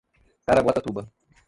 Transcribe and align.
Caraguatatuba 0.49 1.05